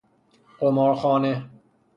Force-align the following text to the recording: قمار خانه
قمار 0.59 0.93
خانه 0.95 1.49